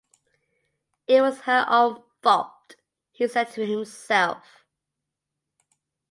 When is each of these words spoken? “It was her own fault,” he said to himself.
“It 1.05 1.21
was 1.21 1.41
her 1.41 1.63
own 1.69 2.01
fault,” 2.23 2.75
he 3.11 3.27
said 3.27 3.51
to 3.51 3.67
himself. 3.67 4.65